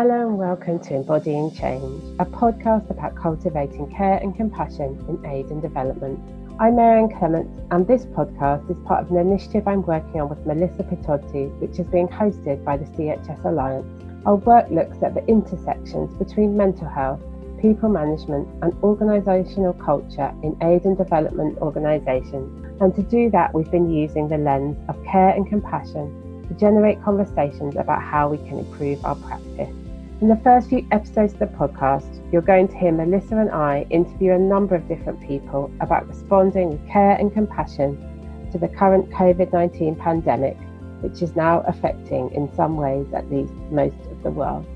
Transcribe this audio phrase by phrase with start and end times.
[0.00, 5.50] Hello and welcome to Embodying Change, a podcast about cultivating care and compassion in aid
[5.50, 6.18] and development.
[6.58, 10.46] I'm Marianne Clements, and this podcast is part of an initiative I'm working on with
[10.46, 13.84] Melissa Pitotti, which is being hosted by the CHS Alliance.
[14.24, 17.20] Our work looks at the intersections between mental health,
[17.60, 22.80] people management, and organisational culture in aid and development organisations.
[22.80, 27.02] And to do that, we've been using the lens of care and compassion to generate
[27.02, 29.76] conversations about how we can improve our practice.
[30.20, 33.86] In the first few episodes of the podcast, you're going to hear Melissa and I
[33.88, 37.96] interview a number of different people about responding with care and compassion
[38.52, 40.58] to the current COVID 19 pandemic,
[41.00, 44.66] which is now affecting, in some ways at least, most of the world.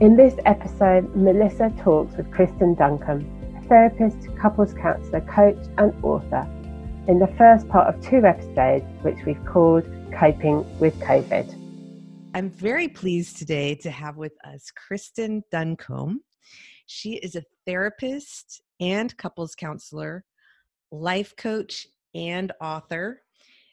[0.00, 6.44] In this episode, Melissa talks with Kristen a therapist, couples counsellor, coach, and author,
[7.06, 11.59] in the first part of two episodes, which we've called coping with COVID.
[12.32, 16.20] I'm very pleased today to have with us Kristen Duncombe.
[16.86, 20.24] She is a therapist and couples counselor,
[20.92, 23.22] life coach, and author.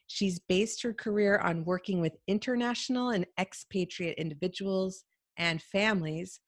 [0.07, 5.03] She's based her career on working with international and expatriate individuals
[5.37, 6.39] and families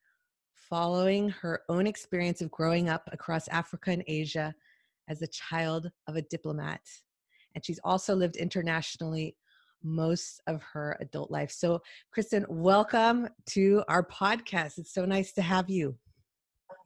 [0.55, 4.55] following her own experience of growing up across Africa and Asia
[5.07, 6.81] as a child of a diplomat.
[7.53, 9.35] And she's also lived internationally
[9.83, 11.51] most of her adult life.
[11.51, 14.77] So, Kristen, welcome to our podcast.
[14.77, 15.95] It's so nice to have you.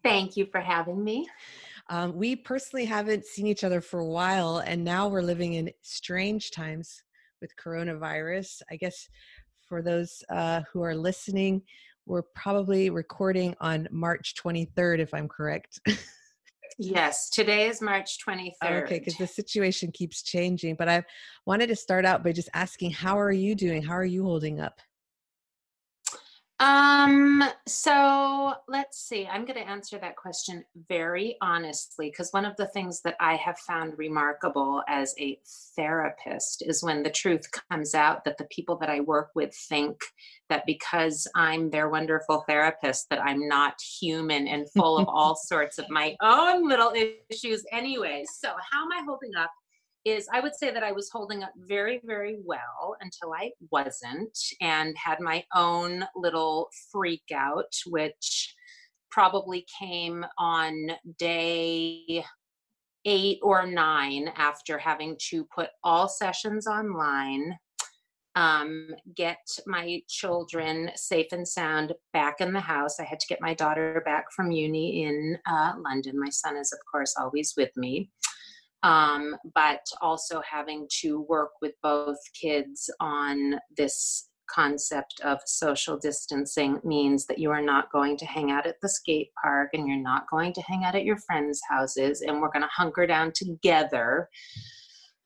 [0.03, 1.27] Thank you for having me.
[1.89, 5.71] Um, we personally haven't seen each other for a while, and now we're living in
[5.81, 7.03] strange times
[7.41, 8.61] with coronavirus.
[8.69, 9.07] I guess
[9.67, 11.61] for those uh, who are listening,
[12.05, 15.79] we're probably recording on March 23rd, if I'm correct.
[16.77, 18.83] Yes, today is March 23rd.
[18.83, 20.75] Okay, because the situation keeps changing.
[20.75, 21.03] But I
[21.45, 23.83] wanted to start out by just asking, how are you doing?
[23.83, 24.79] How are you holding up?
[26.63, 29.27] Um, so let's see.
[29.27, 33.35] I'm going to answer that question very honestly because one of the things that I
[33.35, 35.37] have found remarkable as a
[35.75, 39.99] therapist is when the truth comes out that the people that I work with think
[40.47, 45.79] that because I'm their wonderful therapist that I'm not human and full of all sorts
[45.79, 46.93] of my own little
[47.29, 48.23] issues anyway.
[48.39, 49.51] So how am I holding up?
[50.05, 54.37] Is I would say that I was holding up very, very well until I wasn't
[54.61, 58.53] and had my own little freak out, which
[59.11, 62.25] probably came on day
[63.05, 67.57] eight or nine after having to put all sessions online,
[68.35, 72.99] um, get my children safe and sound back in the house.
[72.99, 76.19] I had to get my daughter back from uni in uh, London.
[76.19, 78.09] My son is, of course, always with me
[78.83, 86.79] um, but also having to work with both kids on this concept of social distancing
[86.83, 89.97] means that you are not going to hang out at the skate park and you're
[89.97, 93.31] not going to hang out at your friends' houses and we're going to hunker down
[93.33, 94.29] together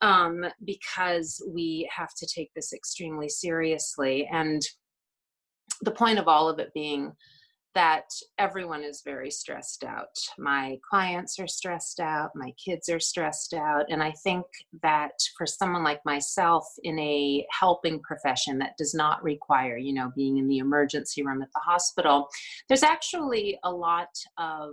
[0.02, 4.30] um, because we have to take this extremely seriously.
[4.32, 4.62] And
[5.82, 7.12] the point of all of it being
[7.78, 10.18] that everyone is very stressed out.
[10.40, 13.86] My clients are stressed out, my kids are stressed out.
[13.90, 14.48] And I think
[14.82, 20.12] that for someone like myself in a helping profession that does not require, you know,
[20.16, 22.28] being in the emergency room at the hospital,
[22.68, 24.70] there's actually a lot of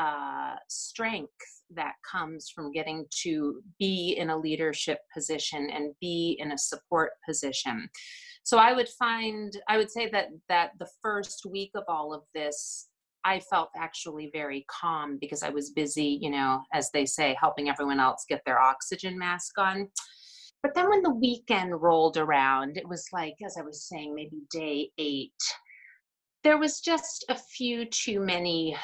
[0.00, 6.50] uh, strength that comes from getting to be in a leadership position and be in
[6.50, 7.88] a support position
[8.42, 12.22] so i would find i would say that that the first week of all of
[12.34, 12.88] this
[13.24, 17.68] i felt actually very calm because i was busy you know as they say helping
[17.68, 19.88] everyone else get their oxygen mask on.
[20.62, 24.42] But then when the weekend rolled around it was like as i was saying maybe
[24.50, 25.32] day 8
[26.44, 28.76] there was just a few too many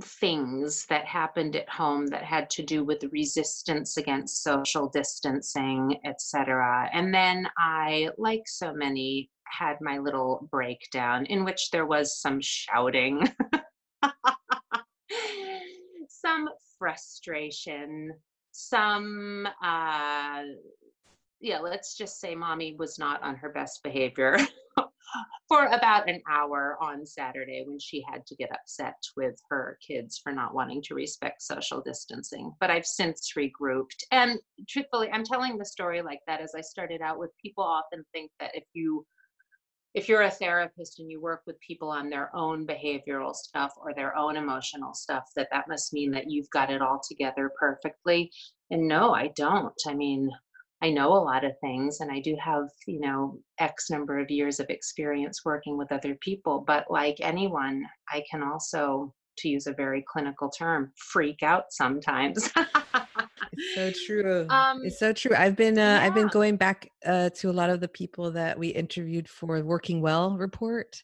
[0.00, 6.88] things that happened at home that had to do with resistance against social distancing, etc.
[6.92, 12.40] And then I, like so many, had my little breakdown in which there was some
[12.40, 13.28] shouting,
[16.08, 16.48] some
[16.78, 18.12] frustration,
[18.52, 20.42] some uh
[21.40, 24.36] yeah, let's just say mommy was not on her best behavior.
[25.48, 30.20] for about an hour on Saturday when she had to get upset with her kids
[30.22, 32.52] for not wanting to respect social distancing.
[32.60, 34.04] But I've since regrouped.
[34.12, 38.04] And truthfully, I'm telling the story like that as I started out with people often
[38.12, 39.06] think that if you
[39.94, 43.92] if you're a therapist and you work with people on their own behavioral stuff or
[43.92, 48.30] their own emotional stuff that that must mean that you've got it all together perfectly
[48.70, 50.30] and no i don't i mean
[50.82, 54.30] I know a lot of things and I do have, you know, X number of
[54.30, 56.64] years of experience working with other people.
[56.66, 62.50] But like anyone, I can also, to use a very clinical term, freak out sometimes.
[63.52, 64.46] it's so true.
[64.48, 65.36] Um, it's so true.
[65.36, 66.02] I've been uh, yeah.
[66.02, 69.62] I've been going back uh, to a lot of the people that we interviewed for
[69.62, 71.02] Working Well report.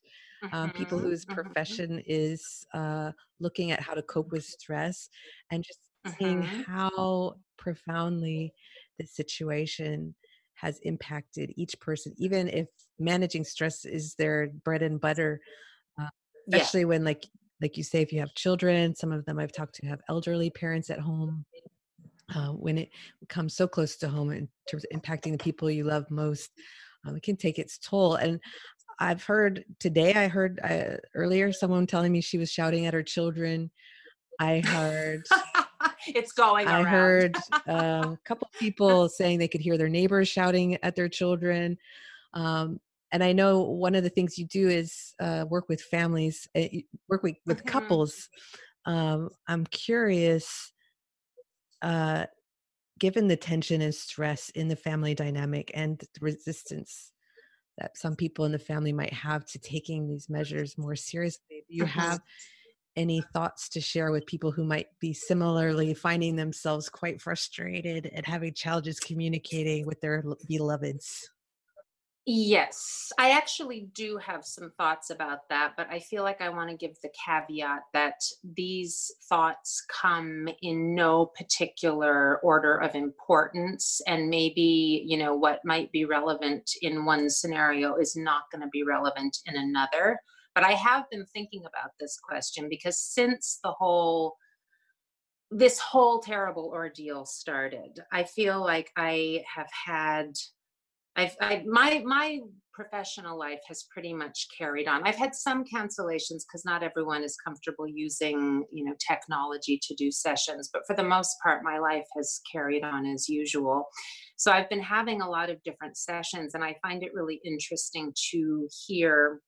[0.52, 1.34] Um, people mm-hmm, whose mm-hmm.
[1.34, 5.08] profession is uh, looking at how to cope with stress
[5.50, 5.80] and just
[6.18, 6.70] seeing mm-hmm.
[6.70, 8.52] how profoundly
[8.98, 10.14] the situation
[10.54, 15.40] has impacted each person, even if managing stress is their bread and butter.
[16.00, 16.08] Uh,
[16.48, 16.86] especially yeah.
[16.86, 17.24] when, like,
[17.60, 20.50] like you say, if you have children, some of them I've talked to have elderly
[20.50, 21.44] parents at home.
[22.34, 22.90] Uh, when it
[23.28, 26.50] comes so close to home in terms of impacting the people you love most,
[27.06, 28.16] um, it can take its toll.
[28.16, 28.40] And
[28.98, 33.02] I've heard today, I heard uh, earlier someone telling me she was shouting at her
[33.02, 33.70] children.
[34.40, 35.22] I heard
[36.08, 36.68] it's going.
[36.68, 37.36] I heard
[37.68, 41.78] uh, a couple people saying they could hear their neighbors shouting at their children.
[42.34, 42.80] Um,
[43.12, 46.64] and I know one of the things you do is uh, work with families, uh,
[47.08, 47.68] work with, with mm-hmm.
[47.68, 48.28] couples.
[48.84, 50.72] Um, I'm curious,
[51.82, 52.26] uh,
[52.98, 57.12] given the tension and stress in the family dynamic and the resistance
[57.78, 61.76] that some people in the family might have to taking these measures more seriously, do
[61.76, 61.98] you mm-hmm.
[61.98, 62.20] have
[62.96, 68.26] any thoughts to share with people who might be similarly finding themselves quite frustrated and
[68.26, 71.28] having challenges communicating with their beloveds?
[72.28, 76.70] Yes, I actually do have some thoughts about that, but I feel like I want
[76.70, 84.00] to give the caveat that these thoughts come in no particular order of importance.
[84.08, 88.70] And maybe, you know, what might be relevant in one scenario is not going to
[88.72, 90.18] be relevant in another.
[90.56, 94.36] But I have been thinking about this question because since the whole
[95.50, 100.32] this whole terrible ordeal started, I feel like I have had
[101.14, 102.40] I've I, my my
[102.72, 105.06] professional life has pretty much carried on.
[105.06, 110.10] I've had some cancellations because not everyone is comfortable using you know technology to do
[110.10, 113.84] sessions, but for the most part, my life has carried on as usual.
[114.36, 118.14] So I've been having a lot of different sessions, and I find it really interesting
[118.30, 119.42] to hear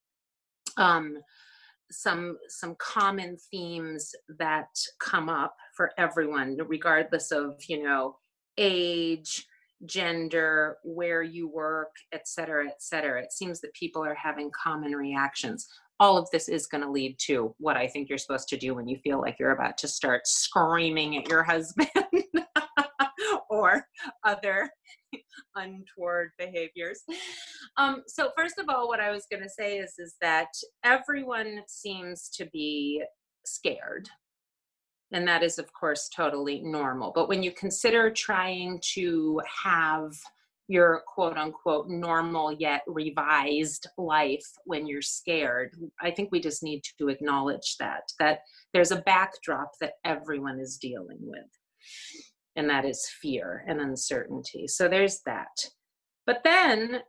[0.78, 1.18] um,
[1.90, 4.68] some some common themes that
[5.00, 8.16] come up for everyone regardless of you know
[8.58, 9.46] age
[9.86, 13.22] gender where you work et cetera et cetera.
[13.22, 15.68] It seems that people are having common reactions.
[16.00, 18.74] All of this is going to lead to what i think you're supposed to do
[18.74, 21.88] when you feel like you're about to start screaming at your husband
[23.48, 23.84] or
[24.24, 24.70] other
[25.56, 27.02] untoward behaviors.
[27.76, 30.48] Um, so first of all, what I was going to say is is that
[30.84, 33.02] everyone seems to be
[33.46, 34.08] scared.
[35.12, 37.12] And that is, of course, totally normal.
[37.14, 40.12] But when you consider trying to have
[40.70, 46.82] your quote unquote normal yet revised life when you're scared, I think we just need
[46.98, 48.40] to acknowledge that, that
[48.74, 51.46] there's a backdrop that everyone is dealing with
[52.58, 54.68] and that is fear and uncertainty.
[54.68, 55.56] So there's that.
[56.26, 57.00] But then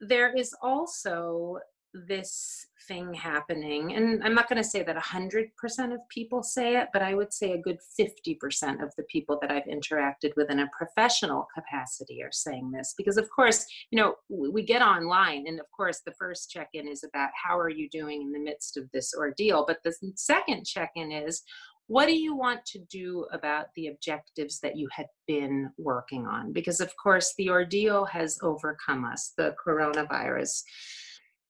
[0.00, 1.58] there is also
[2.06, 5.48] this thing happening, and I'm not going to say that 100%
[5.92, 9.50] of people say it, but I would say a good 50% of the people that
[9.50, 12.94] I've interacted with in a professional capacity are saying this.
[12.96, 16.86] Because, of course, you know, we get online, and of course, the first check in
[16.86, 19.64] is about how are you doing in the midst of this ordeal.
[19.66, 21.42] But the second check in is
[21.88, 26.52] what do you want to do about the objectives that you had been working on?
[26.52, 30.62] Because, of course, the ordeal has overcome us, the coronavirus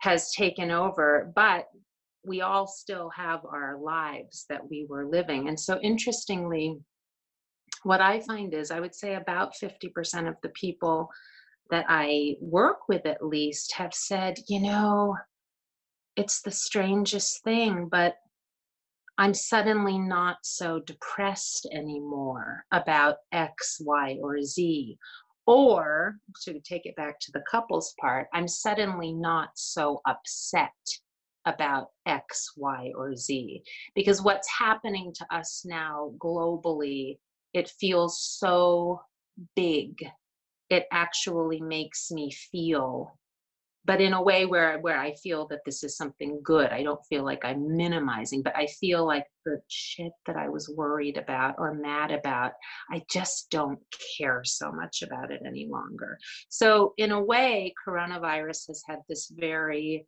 [0.00, 1.66] has taken over, but
[2.24, 5.48] we all still have our lives that we were living.
[5.48, 6.78] And so, interestingly,
[7.82, 11.08] what I find is I would say about 50% of the people
[11.70, 15.16] that I work with, at least, have said, you know,
[16.16, 18.14] it's the strangest thing, but
[19.20, 24.96] I'm suddenly not so depressed anymore about X, Y, or Z.
[25.44, 30.70] Or to take it back to the couples part, I'm suddenly not so upset
[31.46, 33.62] about X, Y, or Z.
[33.96, 37.18] Because what's happening to us now globally,
[37.54, 39.00] it feels so
[39.56, 39.96] big.
[40.70, 43.18] It actually makes me feel
[43.84, 46.70] but in a way where where I feel that this is something good.
[46.70, 50.68] I don't feel like I'm minimizing, but I feel like the shit that I was
[50.68, 52.52] worried about or mad about,
[52.90, 53.78] I just don't
[54.18, 56.18] care so much about it any longer.
[56.48, 60.06] So in a way, coronavirus has had this very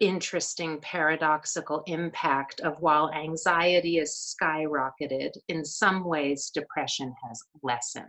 [0.00, 8.06] interesting paradoxical impact of while anxiety is skyrocketed, in some ways depression has lessened.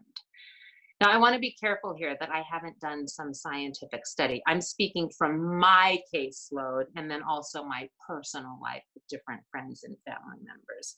[1.06, 4.42] Now, I want to be careful here that I haven't done some scientific study.
[4.48, 9.96] I'm speaking from my caseload and then also my personal life with different friends and
[10.04, 10.96] family members.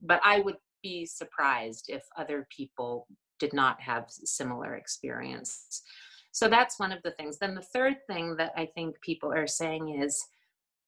[0.00, 3.08] But I would be surprised if other people
[3.40, 5.82] did not have similar experience.
[6.30, 7.38] So that's one of the things.
[7.38, 10.24] Then the third thing that I think people are saying is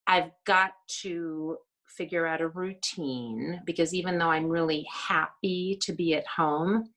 [0.07, 1.57] I've got to
[1.89, 6.94] figure out a routine because even though I'm really happy to be at home,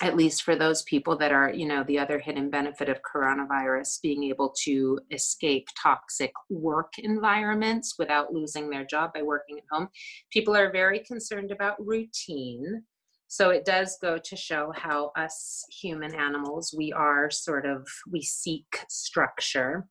[0.00, 4.00] at least for those people that are, you know, the other hidden benefit of coronavirus,
[4.02, 9.88] being able to escape toxic work environments without losing their job by working at home.
[10.32, 12.82] People are very concerned about routine.
[13.26, 18.22] So it does go to show how us human animals, we are sort of, we
[18.22, 19.86] seek structure.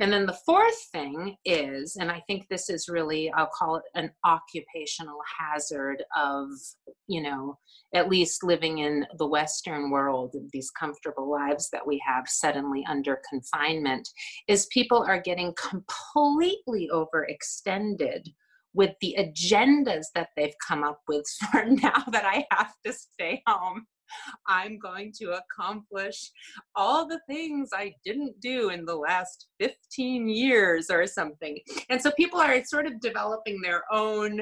[0.00, 3.84] And then the fourth thing is, and I think this is really, I'll call it
[3.94, 6.48] an occupational hazard of,
[7.06, 7.58] you know,
[7.94, 13.20] at least living in the Western world, these comfortable lives that we have suddenly under
[13.30, 14.08] confinement,
[14.48, 18.26] is people are getting completely overextended
[18.74, 23.42] with the agendas that they've come up with for now that I have to stay
[23.46, 23.86] home.
[24.46, 26.30] I'm going to accomplish
[26.74, 31.58] all the things I didn't do in the last 15 years or something.
[31.90, 34.40] And so people are sort of developing their own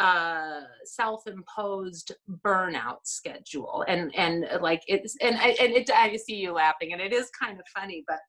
[0.00, 2.12] uh self-imposed
[2.46, 7.02] burnout schedule and and like it's and I, and it I see you laughing and
[7.02, 8.20] it is kind of funny but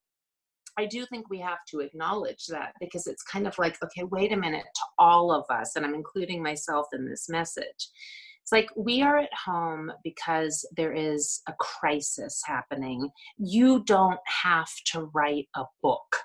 [0.80, 4.32] I do think we have to acknowledge that because it's kind of like, okay, wait
[4.32, 7.90] a minute to all of us, and I'm including myself in this message.
[8.50, 13.08] It's like we are at home because there is a crisis happening.
[13.38, 16.16] You don't have to write a book.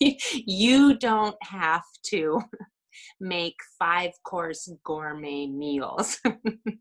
[0.00, 2.42] you don't have to
[3.20, 6.20] make five course gourmet meals.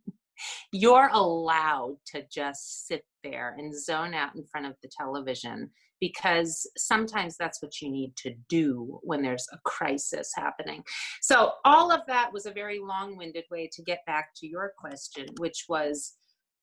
[0.73, 5.69] You're allowed to just sit there and zone out in front of the television
[6.03, 10.83] because sometimes that's what you need to do when there's a crisis happening.
[11.21, 14.73] So, all of that was a very long winded way to get back to your
[14.77, 16.15] question, which was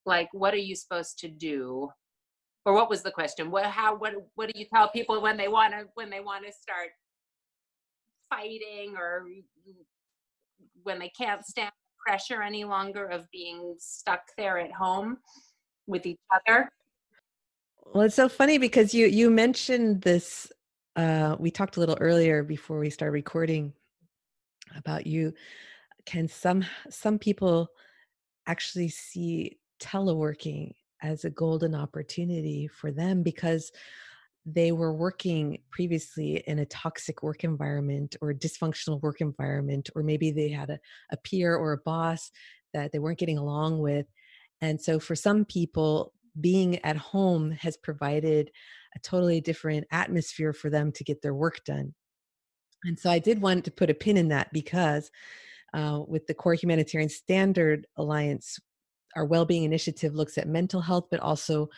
[0.04, 1.88] like, what are you supposed to do?
[2.66, 3.50] Or what was the question?
[3.50, 6.44] What, how, what, what do you tell people when they want to, when they want
[6.44, 6.90] to start
[8.28, 9.25] fighting or
[10.82, 11.73] when they can't stand
[12.06, 15.16] pressure any longer of being stuck there at home
[15.87, 16.68] with each other?
[17.87, 20.52] Well, it's so funny because you you mentioned this.
[20.96, 23.72] Uh, we talked a little earlier before we start recording
[24.76, 25.32] about you.
[26.06, 27.68] Can some some people
[28.46, 30.72] actually see teleworking
[31.02, 33.72] as a golden opportunity for them because
[34.46, 40.02] they were working previously in a toxic work environment or a dysfunctional work environment, or
[40.02, 40.78] maybe they had a,
[41.12, 42.30] a peer or a boss
[42.72, 44.06] that they weren't getting along with.
[44.60, 48.50] And so for some people, being at home has provided
[48.94, 51.94] a totally different atmosphere for them to get their work done.
[52.84, 55.10] And so I did want to put a pin in that because
[55.75, 58.58] uh, with the Core Humanitarian Standard Alliance,
[59.16, 61.68] our well-being initiative looks at mental health, but also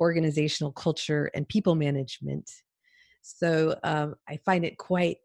[0.00, 2.50] organizational culture and people management.
[3.22, 5.18] So um, I find it quite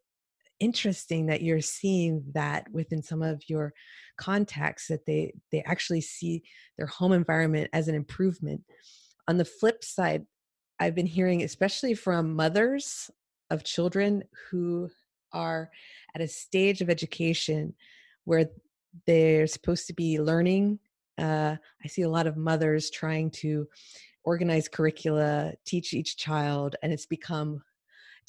[0.62, 3.74] interesting that you're seeing that within some of your
[4.18, 6.44] contacts that they they actually see
[6.78, 8.62] their home environment as an improvement.
[9.28, 10.26] On the flip side
[10.82, 13.10] i've been hearing especially from mothers
[13.52, 14.90] of children who
[15.32, 15.70] are
[16.16, 17.74] at a stage of education
[18.26, 18.48] where
[19.06, 20.80] they're supposed to be learning
[21.20, 23.68] uh, i see a lot of mothers trying to
[24.24, 27.62] organize curricula teach each child and it's become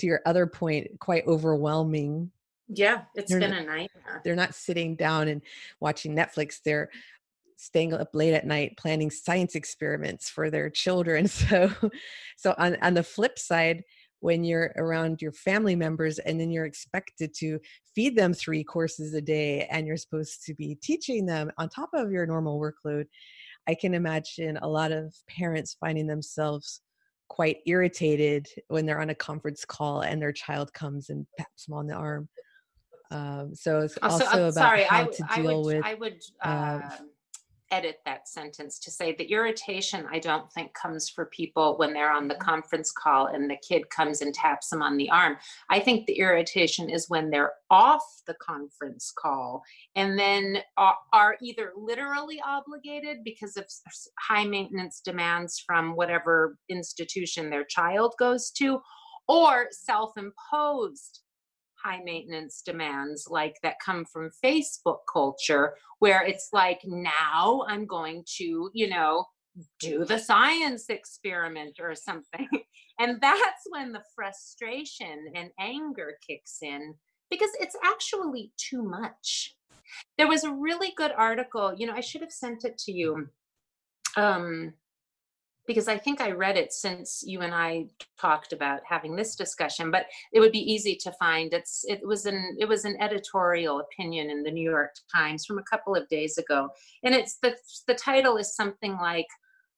[0.02, 2.30] to your other point quite overwhelming.
[2.68, 4.20] Yeah it's they're been a nightmare.
[4.24, 5.42] they're not sitting down and
[5.80, 6.90] watching netflix they're
[7.56, 11.70] staying up late at night planning science experiments for their children so
[12.36, 13.84] so on, on the flip side
[14.20, 17.58] when you're around your family members and then you're expected to
[17.94, 21.90] feed them three courses a day and you're supposed to be teaching them on top
[21.92, 23.04] of your normal workload
[23.68, 26.80] i can imagine a lot of parents finding themselves
[27.28, 31.74] quite irritated when they're on a conference call and their child comes and pats them
[31.74, 32.28] on the arm.
[33.10, 35.84] Um, so it's also, also about sorry, how I, to deal I would, with.
[35.84, 37.10] I would uh, um,
[37.72, 42.12] edit that sentence to say the irritation I don't think comes for people when they're
[42.12, 45.38] on the conference call and the kid comes and taps them on the arm.
[45.70, 49.62] I think the irritation is when they're off the conference call
[49.96, 53.64] and then are, are either literally obligated because of
[54.20, 58.80] high maintenance demands from whatever institution their child goes to
[59.28, 61.20] or self-imposed
[61.82, 68.24] high maintenance demands like that come from Facebook culture where it's like now I'm going
[68.38, 69.26] to, you know,
[69.80, 72.48] do the science experiment or something.
[72.98, 76.94] and that's when the frustration and anger kicks in
[77.30, 79.56] because it's actually too much.
[80.18, 83.28] There was a really good article, you know, I should have sent it to you.
[84.16, 84.74] Um,
[85.66, 87.86] because I think I read it since you and I
[88.20, 91.52] talked about having this discussion, but it would be easy to find.
[91.52, 95.58] It's it was an it was an editorial opinion in the New York Times from
[95.58, 96.68] a couple of days ago,
[97.04, 99.28] and it's the the title is something like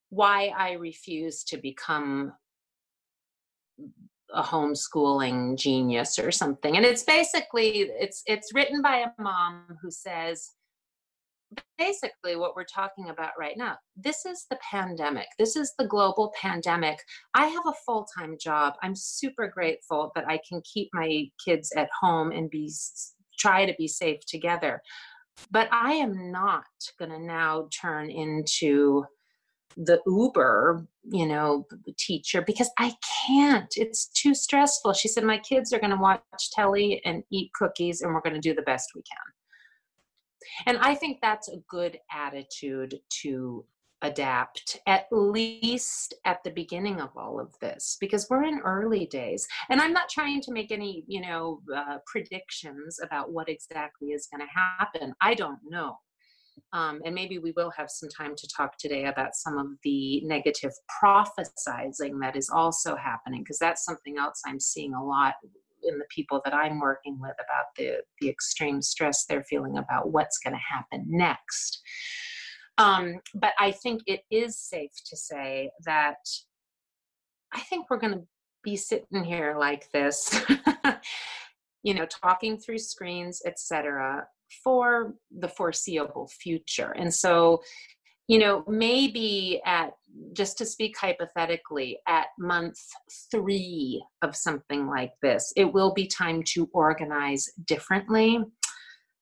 [0.08, 2.32] "Why I Refuse to Become
[4.32, 9.90] a homeschooling genius" or something, and it's basically it's it's written by a mom who
[9.90, 10.52] says
[11.78, 13.76] basically what we're talking about right now.
[13.96, 15.26] This is the pandemic.
[15.38, 16.98] This is the global pandemic.
[17.34, 18.74] I have a full time job.
[18.82, 22.72] I'm super grateful that I can keep my kids at home and be
[23.38, 24.80] try to be safe together.
[25.50, 26.64] But I am not
[26.98, 29.04] going to now turn into
[29.76, 31.66] the Uber, you know,
[31.98, 32.94] teacher because I
[33.26, 33.72] can't.
[33.76, 34.92] It's too stressful.
[34.92, 36.20] She said, My kids are going to watch
[36.52, 39.33] telly and eat cookies, and we're going to do the best we can.
[40.66, 43.64] And I think that's a good attitude to
[44.02, 49.46] adapt, at least at the beginning of all of this, because we're in early days.
[49.70, 54.28] And I'm not trying to make any, you know, uh, predictions about what exactly is
[54.30, 55.14] going to happen.
[55.22, 55.96] I don't know.
[56.72, 60.20] Um, and maybe we will have some time to talk today about some of the
[60.24, 60.72] negative
[61.02, 65.34] prophesizing that is also happening, because that's something else I'm seeing a lot
[65.86, 70.12] in the people that I'm working with about the the extreme stress they're feeling about
[70.12, 71.80] what's going to happen next.
[72.78, 76.16] Um, but I think it is safe to say that
[77.52, 78.26] I think we're going to
[78.64, 80.40] be sitting here like this,
[81.82, 84.26] you know, talking through screens, etc.,
[84.62, 86.92] for the foreseeable future.
[86.96, 87.62] And so,
[88.28, 89.92] you know, maybe at
[90.32, 92.78] just to speak hypothetically, at month
[93.30, 98.38] three of something like this, it will be time to organize differently.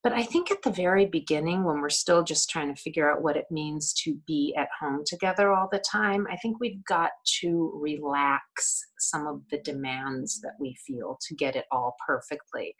[0.02, 3.22] But I think at the very beginning, when we're still just trying to figure out
[3.22, 7.12] what it means to be at home together all the time, I think we've got
[7.40, 12.74] to relax some of the demands that we feel to get it all perfectly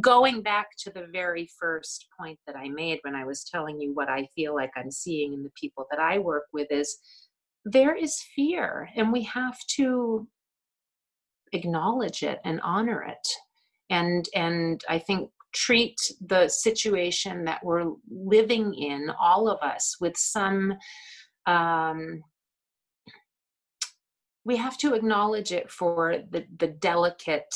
[0.00, 3.92] going back to the very first point that I made when I was telling you
[3.94, 6.98] what I feel like I'm seeing in the people that I work with is
[7.64, 10.26] there is fear, and we have to
[11.52, 13.28] acknowledge it and honor it.
[13.90, 20.16] And and I think treat the situation that we're living in, all of us, with
[20.16, 20.74] some
[21.46, 22.22] um,
[24.44, 27.54] we have to acknowledge it for the, the delicate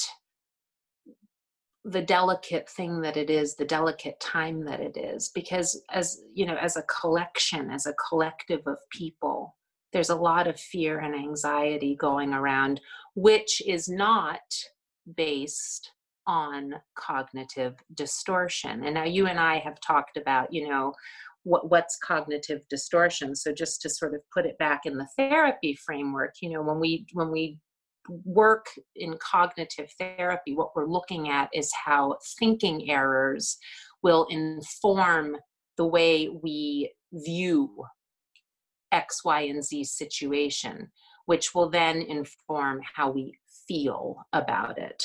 [1.88, 5.30] the delicate thing that it is the delicate time that it is.
[5.32, 9.56] Because as you know as a collection as a collective of people
[9.92, 12.80] there's a lot of fear and anxiety going around
[13.14, 14.40] which is not
[15.16, 15.92] based
[16.26, 18.84] on cognitive distortion.
[18.84, 20.92] And now you and i have talked about you know
[21.44, 23.36] what, what's cognitive distortion.
[23.36, 26.80] So just to sort of put it back in the therapy framework you know when
[26.80, 27.58] we when we
[28.08, 33.58] work in cognitive therapy, what we're looking at is how thinking errors
[34.02, 35.36] will inform
[35.76, 37.84] the way we view
[38.92, 40.90] X, Y, and Z situation,
[41.26, 45.04] which will then inform how we feel about it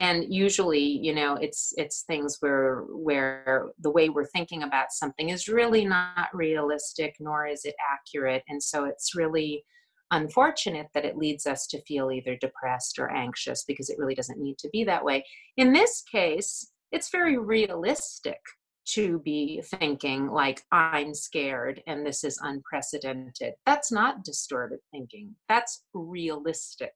[0.00, 5.30] and usually you know it's it's things where where the way we're thinking about something
[5.30, 8.42] is really not realistic nor is it accurate.
[8.48, 9.64] And so it's really
[10.10, 14.40] unfortunate that it leads us to feel either depressed or anxious because it really doesn't
[14.40, 15.24] need to be that way.
[15.56, 18.38] In this case, it's very realistic
[18.84, 23.54] to be thinking like i'm scared and this is unprecedented.
[23.64, 25.34] That's not distorted thinking.
[25.48, 26.92] That's realistic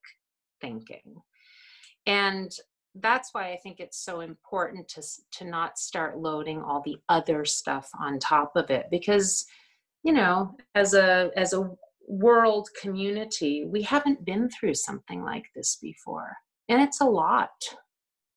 [0.61, 1.23] thinking
[2.07, 2.53] and
[3.01, 7.45] that's why i think it's so important to to not start loading all the other
[7.45, 9.45] stuff on top of it because
[10.03, 11.71] you know as a as a
[12.09, 16.37] world community, we haven't been through something like this before.
[16.69, 17.51] And it's a lot.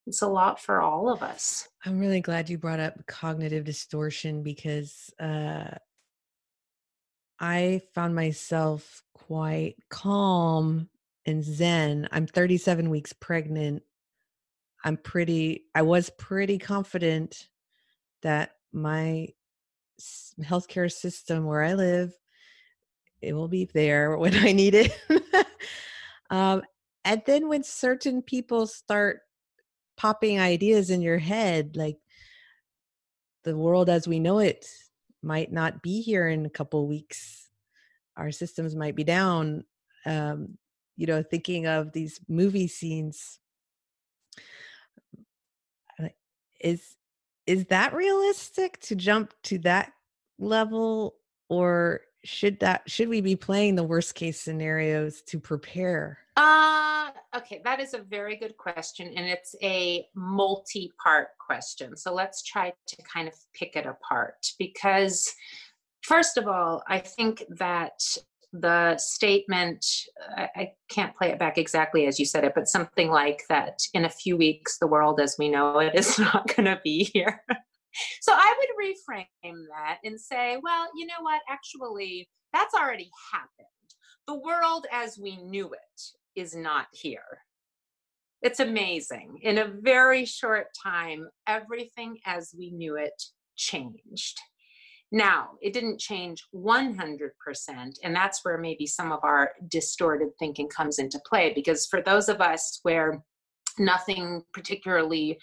[0.07, 1.67] It's a lot for all of us.
[1.85, 5.71] I'm really glad you brought up cognitive distortion because uh,
[7.39, 10.89] I found myself quite calm
[11.25, 12.07] and zen.
[12.11, 13.83] I'm 37 weeks pregnant.
[14.83, 17.47] I'm pretty, I was pretty confident
[18.21, 19.27] that my
[20.41, 22.13] healthcare system where I live
[23.21, 24.97] it will be there when I need it.
[26.29, 26.61] um,
[27.03, 29.21] and then when certain people start
[29.97, 31.97] popping ideas in your head, like
[33.43, 34.65] the world as we know it
[35.21, 37.49] might not be here in a couple weeks.
[38.15, 39.63] our systems might be down
[40.05, 40.57] um,
[40.99, 43.39] you know thinking of these movie scenes.
[46.59, 46.97] Is
[47.47, 49.93] is that realistic to jump to that
[50.37, 51.15] level
[51.47, 56.19] or should that should we be playing the worst case scenarios to prepare?
[56.35, 62.43] Uh okay that is a very good question and it's a multi-part question so let's
[62.43, 65.33] try to kind of pick it apart because
[66.01, 67.99] first of all i think that
[68.53, 69.85] the statement
[70.35, 73.79] I, I, can't play it back exactly as you said it but something like that
[73.93, 77.03] in a few weeks the world as we know it is not going to be
[77.13, 77.43] here.
[78.21, 81.41] So i would reframe that and say well you know what?
[81.49, 83.67] Actually that's already happened.
[84.27, 87.41] The world as we knew it is not here.
[88.43, 89.39] It's amazing.
[89.41, 93.21] In a very short time everything as we knew it
[93.55, 94.39] changed
[95.11, 97.31] now, it didn't change 100%,
[98.03, 101.51] and that's where maybe some of our distorted thinking comes into play.
[101.53, 103.23] Because for those of us where
[103.79, 105.39] nothing particularly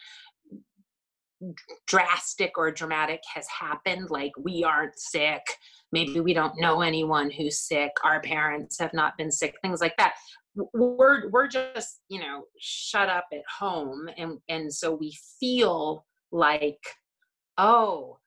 [1.87, 5.43] drastic or dramatic has happened, like we aren't sick,
[5.91, 9.97] maybe we don't know anyone who's sick, our parents have not been sick, things like
[9.99, 10.15] that.
[10.75, 16.81] We're we're just you know shut up at home, and and so we feel like
[17.59, 18.19] oh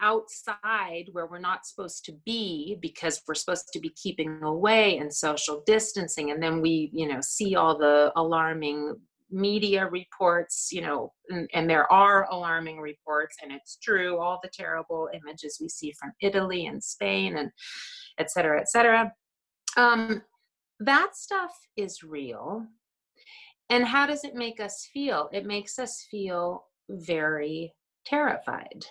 [0.00, 5.12] outside where we're not supposed to be because we're supposed to be keeping away and
[5.12, 6.30] social distancing.
[6.30, 8.96] And then we you know see all the alarming
[9.28, 14.50] media reports you know and, and, there are alarming reports and it's true all the
[14.54, 17.50] terrible images we see from italy and spain and
[18.18, 19.12] et cetera et cetera.
[19.76, 20.22] Um,
[20.80, 22.66] that stuff is real.
[23.70, 25.28] And how does it make us feel?
[25.32, 27.72] It makes us feel very
[28.04, 28.84] terrified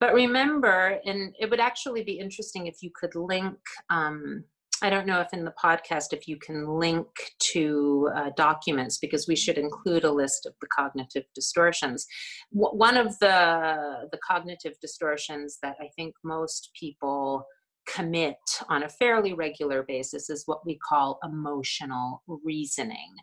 [0.00, 3.56] but remember, and it would actually be interesting if you could link.
[3.90, 4.44] Um,
[4.82, 7.06] I don't know if in the podcast if you can link
[7.52, 12.06] to uh, documents because we should include a list of the cognitive distortions.
[12.52, 17.46] W- one of the the cognitive distortions that I think most people
[17.86, 18.36] commit
[18.68, 23.14] on a fairly regular basis is what we call emotional reasoning.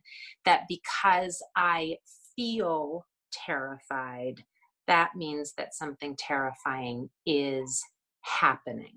[0.45, 1.97] That because I
[2.35, 4.43] feel terrified,
[4.87, 7.81] that means that something terrifying is
[8.21, 8.93] happening.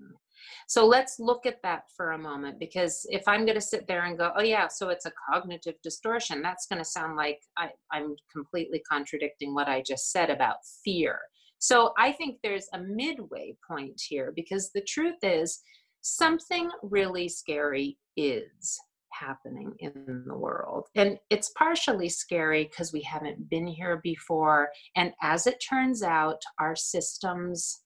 [0.69, 4.05] So let's look at that for a moment because if I'm going to sit there
[4.05, 7.71] and go, oh, yeah, so it's a cognitive distortion, that's going to sound like I,
[7.93, 11.21] am completely contradicting what I just said about fear.
[11.59, 15.61] So I think there's a midway point here because the truth is
[16.03, 18.79] something really scary is
[19.19, 20.87] happening in the world.
[20.95, 24.71] And it's partially scary because we haven't been here before.
[24.97, 27.83] And as it turns out, our systems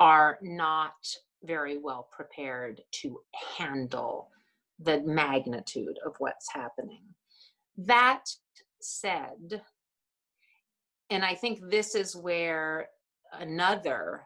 [0.00, 0.92] are not
[1.44, 3.20] very well prepared to
[3.56, 4.28] handle
[4.78, 7.02] the magnitude of what's happening.
[7.76, 8.24] That
[8.80, 9.62] said,
[11.10, 12.88] and I think this is where
[13.32, 14.22] another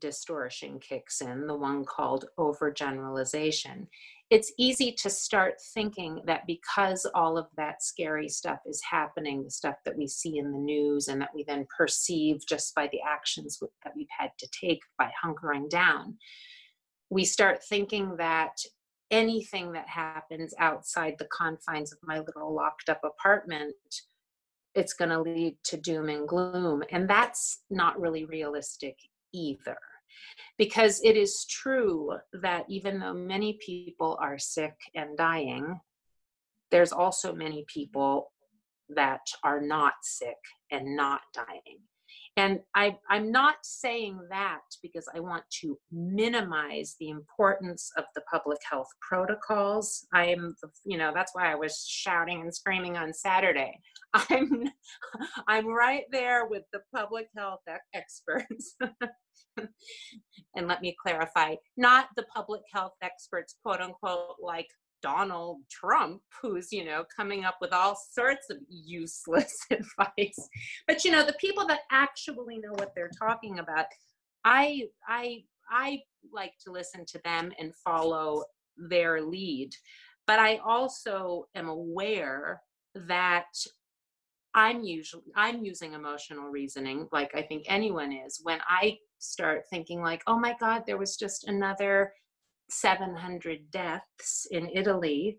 [0.00, 3.86] distortion kicks in, the one called overgeneralization
[4.30, 9.50] it's easy to start thinking that because all of that scary stuff is happening, the
[9.50, 13.00] stuff that we see in the news and that we then perceive just by the
[13.06, 16.16] actions that we've had to take by hunkering down,
[17.08, 18.56] we start thinking that
[19.12, 23.74] anything that happens outside the confines of my little locked up apartment
[24.76, 26.84] it's going to lead to doom and gloom.
[26.92, 28.98] And that's not really realistic
[29.32, 29.78] either
[30.58, 35.80] because it is true that even though many people are sick and dying,
[36.70, 38.32] there's also many people
[38.88, 40.36] that are not sick
[40.70, 41.80] and not dying.
[42.38, 48.20] And I, I'm not saying that because I want to minimize the importance of the
[48.30, 50.06] public health protocols.
[50.12, 53.80] I am, you know, that's why I was shouting and screaming on Saturday.
[54.14, 54.64] I'm,
[55.48, 57.60] I'm right there with the public health
[57.94, 58.76] experts.
[60.56, 64.68] and let me clarify, not the public health experts, quote unquote, like
[65.02, 70.48] Donald Trump, who's, you know, coming up with all sorts of useless advice.
[70.86, 73.86] But, you know, the people that actually know what they're talking about,
[74.44, 76.00] I, I, I
[76.32, 78.44] like to listen to them and follow
[78.76, 79.70] their lead.
[80.26, 82.62] But I also am aware
[82.94, 83.46] that
[84.56, 90.02] I'm usually I'm using emotional reasoning like I think anyone is when I start thinking
[90.02, 92.12] like oh my god there was just another
[92.68, 95.38] 700 deaths in Italy,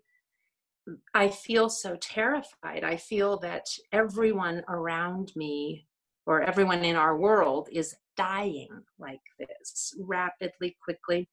[1.14, 2.84] I feel so terrified.
[2.84, 5.86] I feel that everyone around me
[6.26, 11.28] or everyone in our world is dying like this rapidly, quickly.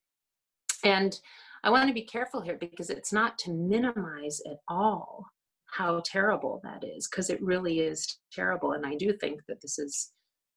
[0.83, 1.17] And
[1.63, 5.25] I want to be careful here because it's not to minimize at all
[5.75, 8.73] how terrible that is, because it really is terrible.
[8.73, 10.11] And I do think that this is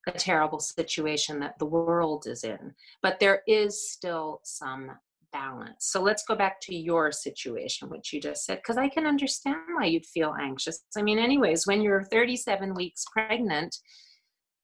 [0.07, 2.75] a terrible situation that the world is in.
[3.03, 4.93] But there is still some
[5.33, 5.87] balance.
[5.91, 9.57] So let's go back to your situation, which you just said, because I can understand
[9.77, 10.83] why you'd feel anxious.
[10.97, 13.77] I mean, anyways, when you're 37 weeks pregnant,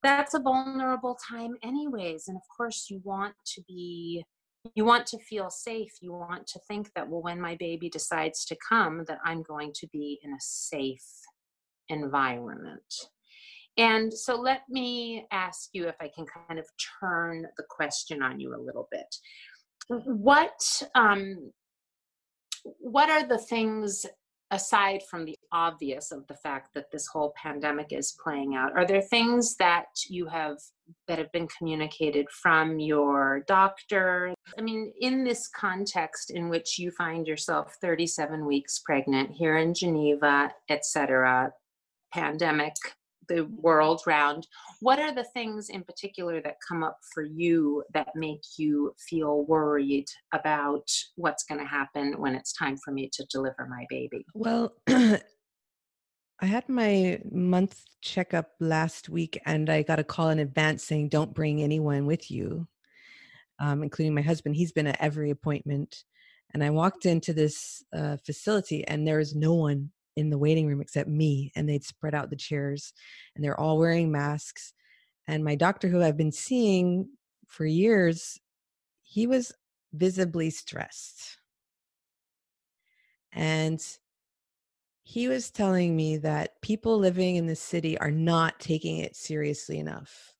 [0.03, 2.27] that's a vulnerable time, anyways.
[2.27, 4.23] And of course, you want to be.
[4.73, 5.91] You want to feel safe.
[6.01, 9.71] You want to think that, well, when my baby decides to come, that I'm going
[9.75, 11.07] to be in a safe
[11.89, 12.93] environment.
[13.77, 16.65] And so let me ask you if I can kind of
[16.99, 19.07] turn the question on you a little bit
[19.87, 21.51] what um,
[22.79, 24.05] what are the things
[24.55, 28.85] aside from the obvious of the fact that this whole pandemic is playing out are
[28.85, 30.57] there things that you have
[31.07, 34.33] that have been communicated from your doctor?
[34.57, 39.73] I mean in this context in which you find yourself 37 weeks pregnant here in
[39.73, 41.51] geneva etc
[42.13, 42.75] pandemic
[43.29, 44.47] the world round
[44.79, 49.45] what are the things in particular that come up for you that make you feel
[49.45, 54.25] worried about what's going to happen when it's time for me to deliver my baby?
[54.33, 60.83] Well i had my month checkup last week and i got a call in advance
[60.83, 62.67] saying don't bring anyone with you
[63.59, 64.55] um, including my husband.
[64.55, 66.03] He's been at every appointment.
[66.53, 70.67] And i walked into this uh, facility and there is no one in the waiting
[70.67, 72.93] room except me and they'd spread out the chairs
[73.35, 74.73] and they're all wearing masks
[75.27, 77.07] and my doctor who i've been seeing
[77.47, 78.39] for years
[79.05, 79.53] he was
[79.93, 81.37] visibly stressed.
[83.31, 83.79] And
[85.03, 89.77] he was telling me that people living in the city are not taking it seriously
[89.79, 90.33] enough.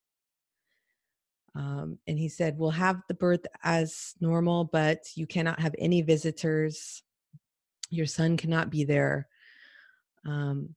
[1.55, 6.01] Um, and he said we'll have the birth as normal but you cannot have any
[6.01, 7.01] visitors.
[7.89, 9.27] Your son cannot be there
[10.25, 10.75] um,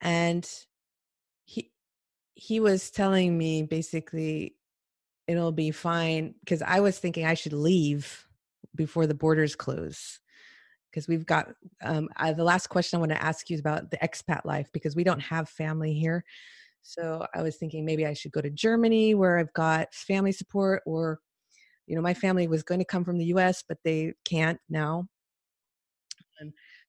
[0.00, 0.48] and
[1.44, 1.70] he
[2.34, 4.56] he was telling me basically
[5.26, 8.26] it'll be fine because I was thinking I should leave
[8.74, 10.18] before the borders close
[10.90, 11.48] because we've got
[11.82, 14.68] um, I, the last question I want to ask you is about the expat life
[14.72, 16.24] because we don't have family here.
[16.82, 20.82] So I was thinking maybe I should go to Germany where I've got family support,
[20.84, 21.20] or
[21.86, 23.62] you know, my family was going to come from the U.S.
[23.66, 25.06] but they can't now.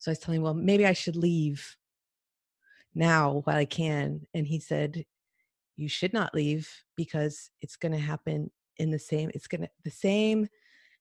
[0.03, 1.77] So I was telling him, well, maybe I should leave
[2.93, 4.27] now while I can.
[4.33, 5.05] And he said,
[5.77, 9.69] you should not leave because it's going to happen in the same, it's going to,
[9.85, 10.49] the same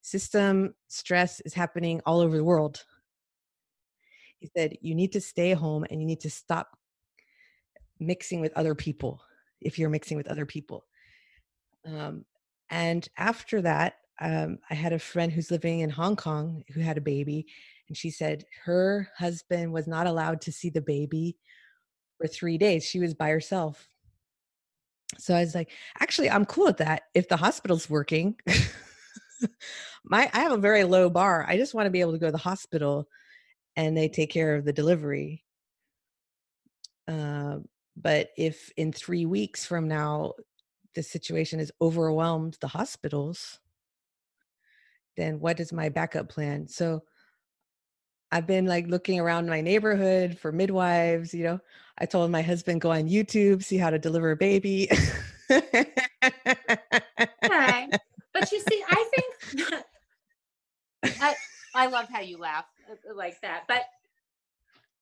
[0.03, 2.85] system stress is happening all over the world.
[4.39, 6.79] He said, you need to stay home and you need to stop
[7.99, 9.21] mixing with other people
[9.61, 10.85] if you're mixing with other people.
[11.85, 12.25] Um,
[12.71, 16.99] and after that, um, I had a friend who's living in Hong Kong who had
[16.99, 17.49] a baby,
[17.93, 21.37] and she said her husband was not allowed to see the baby
[22.17, 22.87] for three days.
[22.87, 23.87] She was by herself.
[25.19, 25.69] So I was like,
[26.01, 28.37] actually, I'm cool with that if the hospital's working.
[30.05, 31.45] My I have a very low bar.
[31.47, 33.11] I just want to be able to go to the hospital
[33.77, 35.45] and they take care of the delivery.
[37.07, 37.59] Uh,
[37.95, 40.33] but if in three weeks from now
[40.95, 43.61] the situation is overwhelmed the hospitals,
[45.19, 46.67] then what is my backup plan?
[46.69, 47.03] So
[48.33, 51.35] I've been like looking around my neighborhood for midwives.
[51.35, 51.61] You know,
[51.99, 54.89] I told my husband go on YouTube, see how to deliver a baby.
[55.51, 55.69] okay.
[58.33, 59.85] But you see, I think
[61.21, 61.35] I
[61.75, 63.83] I love how you laugh uh, like that, but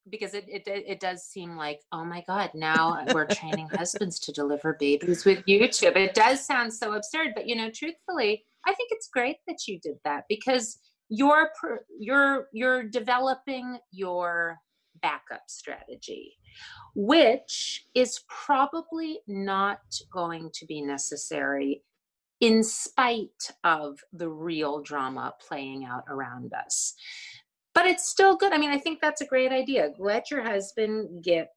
[0.09, 4.33] because it, it it does seem like oh my god now we're training husbands to
[4.33, 5.95] deliver babies with YouTube.
[5.95, 9.79] It does sound so absurd, but you know, truthfully, I think it's great that you
[9.79, 11.51] did that because you're
[11.99, 14.57] you're you're developing your
[15.03, 16.37] backup strategy
[16.95, 19.81] which is probably not
[20.13, 21.83] going to be necessary
[22.41, 26.95] in spite of the real drama playing out around us.
[27.75, 28.53] But it's still good.
[28.53, 29.91] I mean i think that's a great idea.
[29.99, 31.51] Let your husband get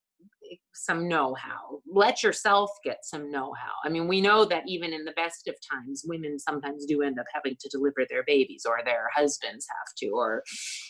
[0.73, 1.79] some know-how.
[1.91, 3.71] Let yourself get some know-how.
[3.85, 7.19] I mean we know that even in the best of times women sometimes do end
[7.19, 10.43] up having to deliver their babies or their husbands have to or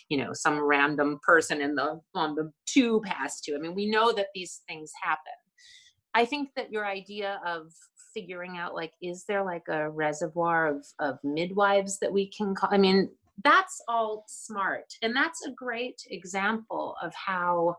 [0.09, 3.55] you know some random person in the on the tube has to.
[3.55, 5.33] I mean we know that these things happen.
[6.13, 7.71] I think that your idea of
[8.13, 12.69] figuring out like is there like a reservoir of of midwives that we can call
[12.71, 13.09] i mean
[13.43, 14.85] that's all smart.
[15.01, 17.77] And that's a great example of how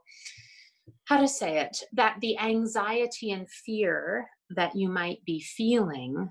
[1.04, 6.30] how to say it that the anxiety and fear that you might be feeling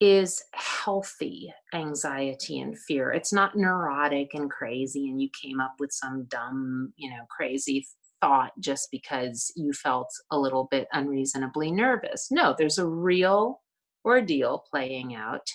[0.00, 3.12] is healthy anxiety and fear.
[3.12, 7.86] It's not neurotic and crazy, and you came up with some dumb, you know, crazy
[8.20, 12.28] thought just because you felt a little bit unreasonably nervous.
[12.30, 13.60] No, there's a real
[14.04, 15.46] ordeal playing out.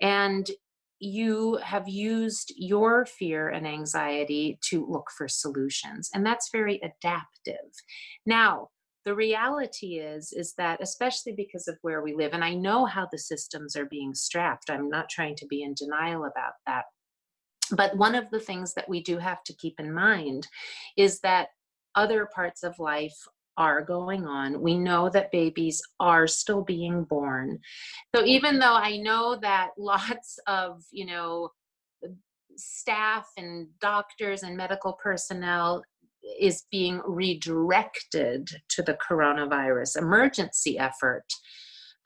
[0.00, 0.48] And
[1.02, 6.08] you have used your fear and anxiety to look for solutions.
[6.14, 7.72] And that's very adaptive.
[8.24, 8.68] Now,
[9.04, 13.04] the reality is is that especially because of where we live and i know how
[13.10, 16.84] the systems are being strapped i'm not trying to be in denial about that
[17.72, 20.46] but one of the things that we do have to keep in mind
[20.96, 21.48] is that
[21.96, 24.60] other parts of life are going on.
[24.60, 27.58] We know that babies are still being born.
[28.14, 31.50] So even though I know that lots of, you know,
[32.56, 35.82] staff and doctors and medical personnel
[36.40, 41.24] is being redirected to the coronavirus emergency effort,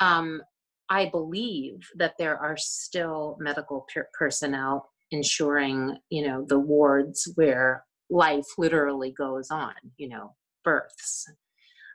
[0.00, 0.40] um,
[0.88, 7.84] I believe that there are still medical per- personnel ensuring, you know, the wards where
[8.10, 10.34] life literally goes on, you know,
[10.66, 11.24] births.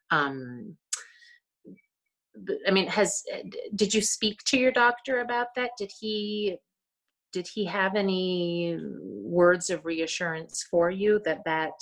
[0.09, 0.77] Um,
[2.67, 3.23] I mean, has
[3.75, 5.71] did you speak to your doctor about that?
[5.77, 6.57] Did he
[7.33, 11.73] did he have any words of reassurance for you that that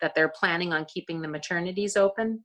[0.00, 2.44] that they're planning on keeping the maternities open?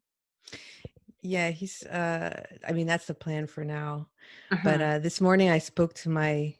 [1.21, 4.09] Yeah, he's uh I mean that's the plan for now.
[4.51, 4.63] Mm-hmm.
[4.63, 6.55] But uh this morning I spoke to my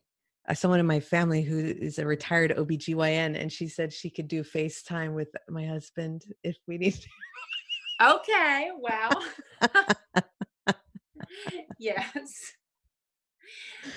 [0.53, 4.43] someone in my family who is a retired OBGYN and she said she could do
[4.43, 7.07] FaceTime with my husband if we need to.
[8.01, 9.11] Okay, well.
[11.79, 12.53] yes.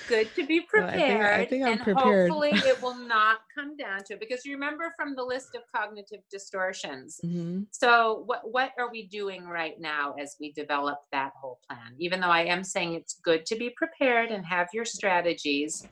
[0.07, 1.33] Good to be prepared.
[1.33, 2.29] I think, I think I'm and prepared.
[2.29, 5.61] hopefully it will not come down to it because you remember from the list of
[5.73, 7.19] cognitive distortions.
[7.23, 7.63] Mm-hmm.
[7.71, 11.95] So what what are we doing right now as we develop that whole plan?
[11.99, 15.87] Even though I am saying it's good to be prepared and have your strategies,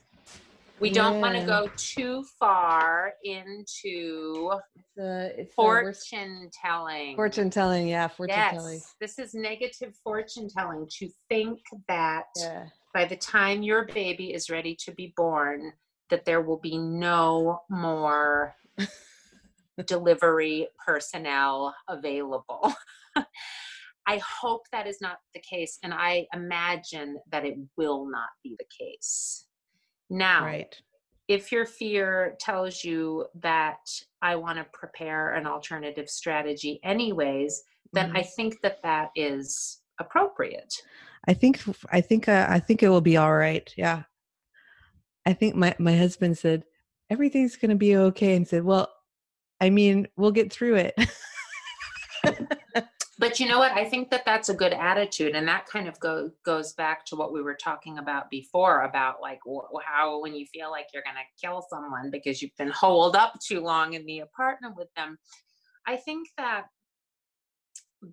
[0.82, 1.20] we don't yeah.
[1.20, 4.52] want to go too far into
[4.98, 7.16] it's fortune telling.
[7.16, 8.54] Fortune telling, yeah, fortune yes.
[8.56, 8.82] telling.
[9.00, 12.66] This is negative fortune telling to think that yeah.
[12.94, 15.72] by the time your baby is ready to be born,
[16.10, 18.56] that there will be no more
[19.86, 22.74] delivery personnel available.
[24.08, 28.58] I hope that is not the case, and I imagine that it will not be
[28.58, 29.46] the case.
[30.12, 30.76] Now, right.
[31.30, 33.80] if your fear tells you that
[34.22, 38.18] I want to prepare an alternative strategy anyways, then mm-hmm.
[38.18, 40.74] I think that that is appropriate.
[41.28, 43.74] I think I think uh, I think it will be all right.
[43.78, 44.04] Yeah.
[45.26, 46.66] I think my my husband said
[47.10, 48.92] everything's going to be okay and said, "Well,
[49.62, 50.94] I mean, we'll get through it."
[53.22, 53.72] but you know what?
[53.74, 57.16] I think that that's a good attitude and that kind of go, goes back to
[57.16, 59.40] what we were talking about before about like
[59.86, 63.40] how when you feel like you're going to kill someone because you've been holed up
[63.40, 65.20] too long in the apartment with them
[65.86, 66.66] i think that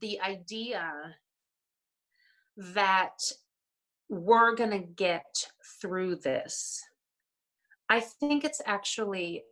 [0.01, 0.93] the idea
[2.59, 3.19] that
[4.11, 5.47] we're going to get
[5.81, 6.83] through this
[7.89, 9.43] i think it's actually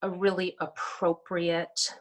[0.00, 1.94] a really appropriate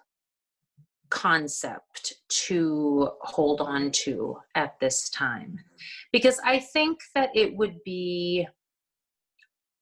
[1.12, 2.14] concept
[2.48, 5.60] to hold on to at this time.
[6.12, 8.48] Because I think that it would be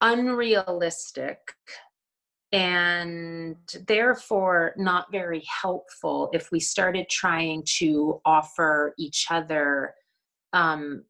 [0.01, 1.37] unrealistic
[2.51, 3.55] and
[3.87, 9.93] therefore not very helpful if we started trying to offer each other
[10.53, 11.03] um,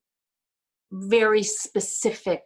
[0.91, 2.41] very specific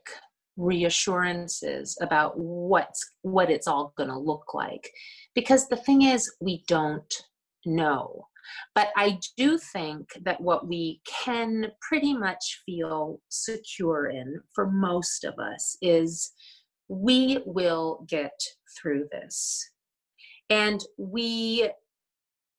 [0.57, 4.91] reassurances about what's what it's all going to look like
[5.33, 7.23] because the thing is we don't
[7.65, 8.28] no.
[8.76, 15.23] But I do think that what we can pretty much feel secure in for most
[15.23, 16.32] of us is
[16.89, 18.39] we will get
[18.78, 19.71] through this.
[20.49, 21.69] And we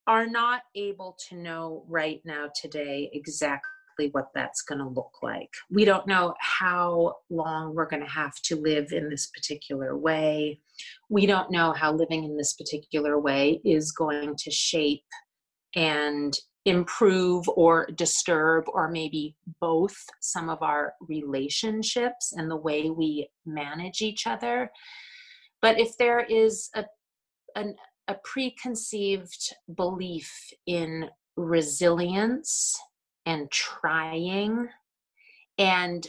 [0.07, 3.71] are not able to know right now, today, exactly
[4.13, 5.51] what that's going to look like.
[5.71, 10.61] We don't know how long we're going to have to live in this particular way.
[11.09, 15.05] We don't know how living in this particular way is going to shape
[15.75, 23.29] and improve or disturb or maybe both some of our relationships and the way we
[23.45, 24.71] manage each other
[25.61, 26.85] but if there is a
[27.57, 27.75] an,
[28.09, 30.31] a preconceived belief
[30.67, 32.79] in resilience
[33.27, 34.68] and trying
[35.58, 36.06] and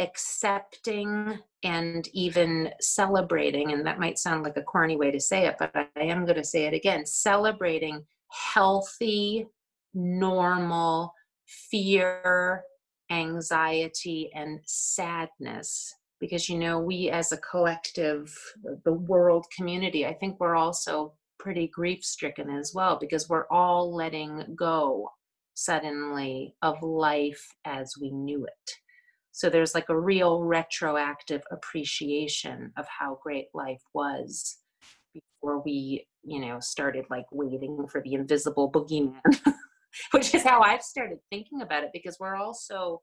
[0.00, 5.54] accepting and even celebrating and that might sound like a corny way to say it
[5.58, 9.46] but i am going to say it again celebrating healthy
[9.94, 11.12] normal
[11.46, 12.64] fear
[13.10, 15.94] anxiety and sadness.
[16.20, 18.34] Because you know we as a collective
[18.84, 23.94] the world community i think we're also pretty grief stricken as well because we're all
[23.94, 25.10] letting go
[25.54, 28.72] suddenly of life as we knew it.
[29.32, 34.58] So there's like a real retroactive appreciation of how great life was
[35.12, 39.20] before we you know started like waiting for the invisible boogeyman
[40.10, 43.00] which is how i've started thinking about it because we're all so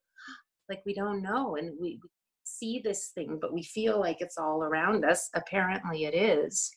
[0.67, 2.01] like we don't know and we
[2.43, 5.29] see this thing but we feel like it's all around us.
[5.35, 6.71] Apparently it is.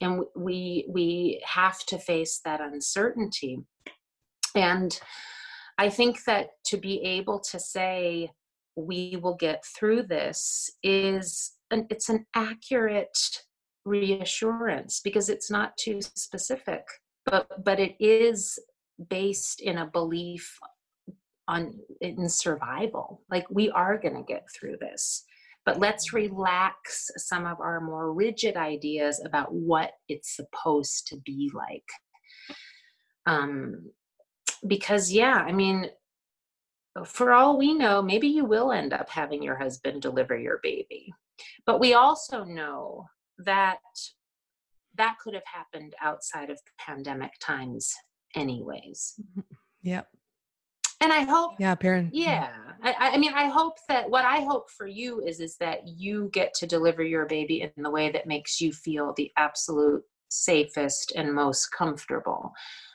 [0.00, 3.58] And we we have to face that uncertainty
[4.54, 5.00] and
[5.78, 8.30] i think that to be able to say
[8.76, 13.18] we will get through this is an, it's an accurate
[13.84, 16.84] reassurance because it's not too specific
[17.26, 18.58] but but it is
[19.08, 20.58] based in a belief
[21.48, 23.22] on in survival.
[23.30, 25.24] Like we are going to get through this
[25.66, 31.50] but let's relax some of our more rigid ideas about what it's supposed to be
[31.54, 31.84] like.
[33.26, 33.90] Um
[34.66, 35.90] because yeah i mean
[37.04, 41.12] for all we know maybe you will end up having your husband deliver your baby.
[41.64, 43.06] But we also know
[43.38, 43.78] that
[44.96, 47.94] that could have happened outside of pandemic times
[48.34, 49.14] anyways.
[49.82, 50.08] Yep.
[51.00, 52.50] And i hope yeah parent yeah.
[52.82, 56.28] I, I mean i hope that what i hope for you is is that you
[56.34, 61.14] get to deliver your baby in the way that makes you feel the absolute safest
[61.16, 62.52] and most comfortable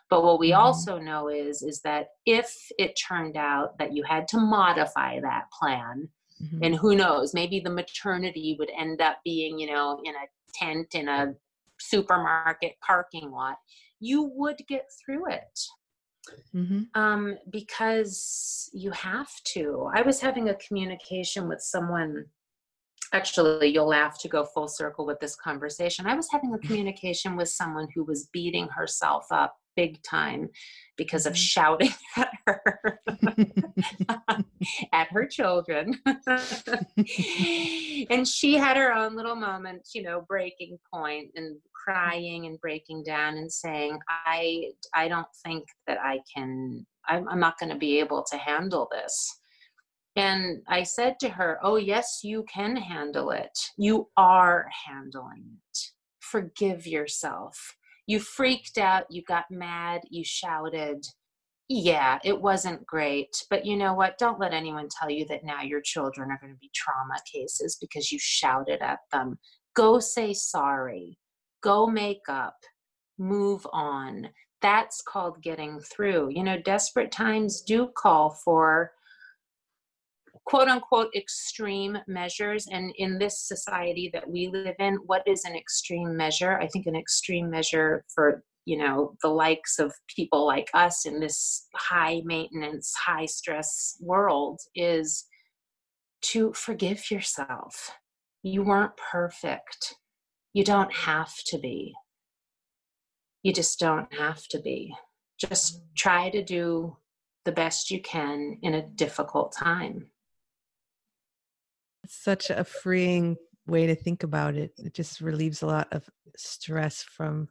[0.09, 0.61] but what we mm-hmm.
[0.61, 5.45] also know is is that if it turned out that you had to modify that
[5.57, 6.07] plan
[6.41, 6.63] mm-hmm.
[6.63, 10.87] and who knows maybe the maternity would end up being you know in a tent
[10.93, 11.33] in a
[11.79, 13.57] supermarket parking lot
[13.99, 15.59] you would get through it
[16.55, 16.81] mm-hmm.
[16.93, 22.25] um, because you have to i was having a communication with someone
[23.15, 26.05] actually you'll laugh to go full circle with this conversation.
[26.05, 30.49] I was having a communication with someone who was beating herself up big time
[30.97, 31.37] because of mm-hmm.
[31.37, 32.99] shouting at her
[34.93, 35.99] at her children.
[38.09, 43.03] And she had her own little moment you know breaking point and crying and breaking
[43.03, 47.77] down and saying i i don't think that i can i'm, I'm not going to
[47.77, 49.39] be able to handle this
[50.15, 55.79] and i said to her oh yes you can handle it you are handling it
[56.19, 57.75] forgive yourself
[58.07, 61.05] you freaked out, you got mad, you shouted.
[61.67, 63.43] Yeah, it wasn't great.
[63.49, 64.19] But you know what?
[64.19, 67.77] Don't let anyone tell you that now your children are going to be trauma cases
[67.81, 69.39] because you shouted at them.
[69.75, 71.17] Go say sorry.
[71.63, 72.55] Go make up.
[73.17, 74.29] Move on.
[74.61, 76.29] That's called getting through.
[76.29, 78.91] You know, desperate times do call for
[80.45, 82.67] quote unquote extreme measures.
[82.71, 86.59] And in this society that we live in, what is an extreme measure?
[86.59, 91.19] I think an extreme measure for you know the likes of people like us in
[91.19, 95.25] this high maintenance high stress world is
[96.21, 97.91] to forgive yourself.
[98.41, 99.95] You weren't perfect.
[100.53, 101.93] You don't have to be.
[103.43, 104.95] You just don't have to be.
[105.39, 106.97] Just try to do
[107.43, 110.07] the best you can in a difficult time
[112.09, 113.37] such a freeing
[113.67, 114.71] way to think about it.
[114.77, 117.47] It just relieves a lot of stress from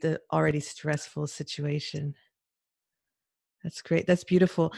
[0.00, 2.14] the already stressful situation.
[3.62, 4.06] That's great.
[4.06, 4.72] That's beautiful.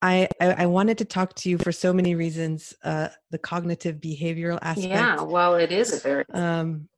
[0.00, 2.74] I, I, I wanted to talk to you for so many reasons.
[2.84, 4.88] Uh, the cognitive behavioral aspect.
[4.88, 6.24] Yeah, well, it is a very.
[6.32, 6.88] Um,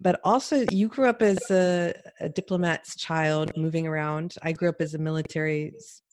[0.00, 4.34] but also, you grew up as a, a diplomat's child, moving around.
[4.42, 5.72] I grew up as a military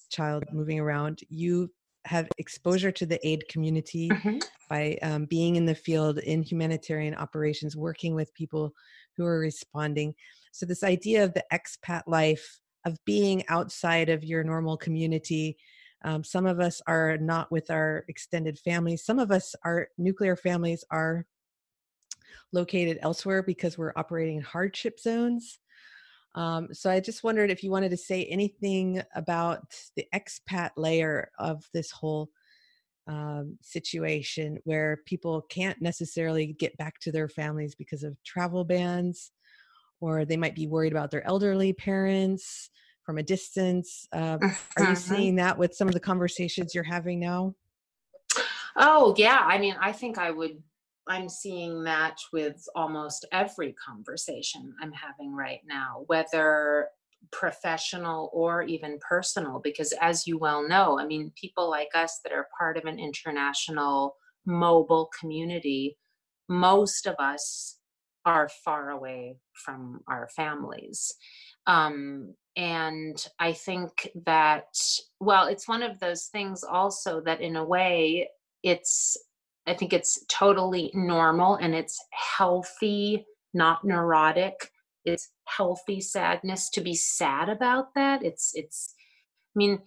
[0.09, 1.21] child, moving around.
[1.29, 1.69] You
[2.05, 4.37] have exposure to the aid community mm-hmm.
[4.69, 8.73] by um, being in the field in humanitarian operations, working with people
[9.17, 10.13] who are responding.
[10.51, 15.57] So, this idea of the expat life, of being outside of your normal community.
[16.03, 19.03] Um, some of us are not with our extended families.
[19.03, 21.25] Some of us, our nuclear families, are
[22.53, 25.59] located elsewhere because we're operating in hardship zones.
[26.35, 29.61] Um, so I just wondered if you wanted to say anything about
[29.95, 32.29] the expat layer of this whole
[33.07, 39.31] um, situation where people can't necessarily get back to their families because of travel bans,
[40.01, 42.69] or they might be worried about their elderly parents
[43.03, 44.07] from a distance.
[44.11, 44.95] Uh, are you uh-huh.
[44.95, 47.55] seeing that with some of the conversations you're having now?
[48.75, 49.41] Oh, yeah.
[49.41, 50.61] I mean, I think I would
[51.07, 56.89] I'm seeing that with almost every conversation I'm having right now, whether
[57.31, 62.31] professional or even personal because as you well know i mean people like us that
[62.31, 65.97] are part of an international mobile community
[66.47, 67.77] most of us
[68.25, 71.13] are far away from our families.
[71.67, 74.67] Um, and i think that
[75.19, 78.29] well it's one of those things also that in a way
[78.63, 79.17] it's
[79.67, 81.99] i think it's totally normal and it's
[82.37, 84.69] healthy not neurotic.
[85.05, 88.23] It's healthy sadness to be sad about that.
[88.23, 88.93] It's it's
[89.55, 89.79] i mean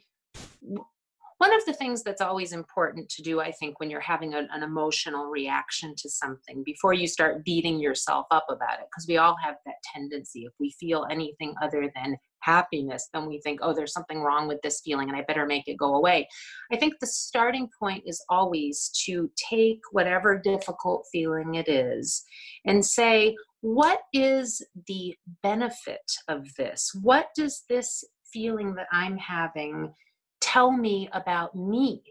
[1.39, 4.63] one of the things that's always important to do i think when you're having an
[4.63, 9.37] emotional reaction to something before you start beating yourself up about it because we all
[9.43, 13.93] have that tendency if we feel anything other than happiness then we think oh there's
[13.93, 16.27] something wrong with this feeling and i better make it go away
[16.73, 22.25] i think the starting point is always to take whatever difficult feeling it is
[22.67, 29.93] and say what is the benefit of this what does this feeling that i'm having
[30.41, 32.03] tell me about me.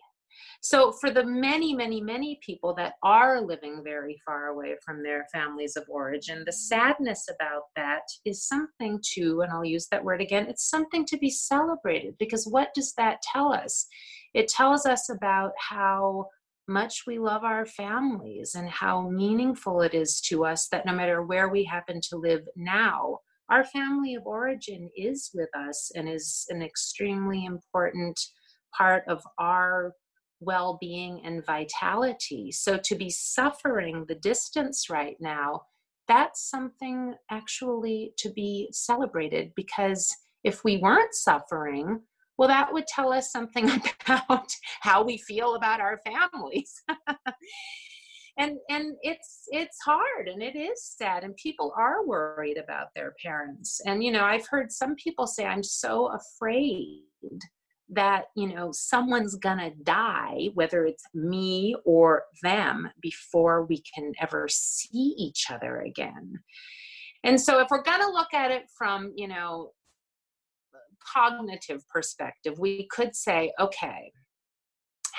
[0.69, 5.25] So, for the many, many, many people that are living very far away from their
[5.31, 10.19] families of origin, the sadness about that is something to, and I'll use that word
[10.19, 13.87] again, it's something to be celebrated because what does that tell us?
[14.33, 16.25] It tells us about how
[16.67, 21.21] much we love our families and how meaningful it is to us that no matter
[21.21, 26.45] where we happen to live now, our family of origin is with us and is
[26.49, 28.19] an extremely important
[28.77, 29.93] part of our
[30.39, 32.51] well being and vitality.
[32.51, 35.63] So to be suffering the distance right now,
[36.07, 42.01] that's something actually to be celebrated because if we weren't suffering,
[42.37, 43.69] well, that would tell us something
[44.05, 44.49] about
[44.81, 46.81] how we feel about our families.
[48.37, 53.13] and and it's it's hard and it is sad and people are worried about their
[53.23, 57.01] parents and you know i've heard some people say i'm so afraid
[57.89, 64.47] that you know someone's gonna die whether it's me or them before we can ever
[64.49, 66.37] see each other again
[67.23, 69.71] and so if we're gonna look at it from you know
[71.13, 74.11] cognitive perspective we could say okay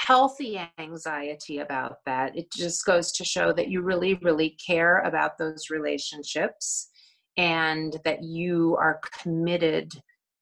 [0.09, 2.35] healthy anxiety about that.
[2.37, 6.89] It just goes to show that you really, really care about those relationships
[7.37, 9.93] and that you are committed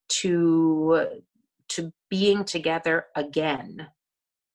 [0.09, 1.09] to
[1.69, 3.87] to being together again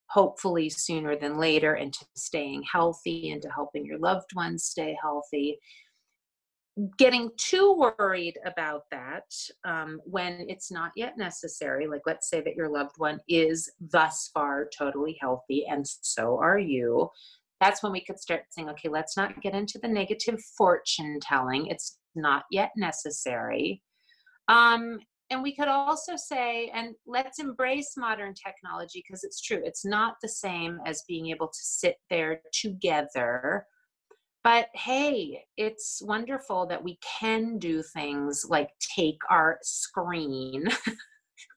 [0.07, 4.95] hopefully sooner than later and to staying healthy and to helping your loved ones stay
[5.01, 5.57] healthy
[6.97, 9.25] getting too worried about that
[9.65, 14.29] um, when it's not yet necessary, like let's say that your loved one is thus
[14.33, 17.09] far totally healthy and so are you,
[17.59, 21.67] that's when we could start saying, okay, let's not get into the negative fortune telling.
[21.67, 23.83] It's not yet necessary.
[24.47, 24.99] Um,
[25.31, 30.15] and we could also say, and let's embrace modern technology because it's true, it's not
[30.21, 33.65] the same as being able to sit there together
[34.43, 40.67] but hey, it's wonderful that we can do things like take our screen.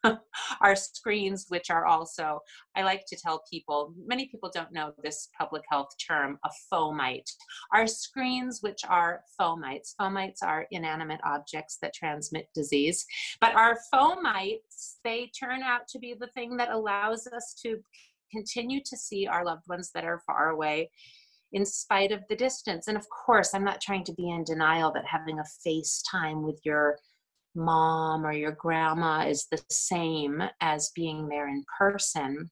[0.61, 2.41] our screens, which are also,
[2.77, 7.31] I like to tell people, many people don't know this public health term, a fomite.
[7.73, 13.05] Our screens, which are fomites, fomites are inanimate objects that transmit disease,
[13.41, 17.79] but our fomites, they turn out to be the thing that allows us to
[18.31, 20.91] continue to see our loved ones that are far away
[21.53, 22.89] in spite of the distance.
[22.89, 26.61] And of course, I'm not trying to be in denial that having a FaceTime with
[26.65, 26.99] your
[27.55, 32.51] mom or your grandma is the same as being there in person.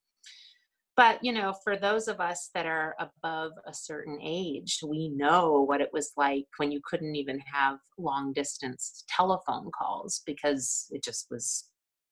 [0.97, 5.63] But, you know, for those of us that are above a certain age, we know
[5.63, 11.03] what it was like when you couldn't even have long distance telephone calls because it
[11.03, 11.65] just was,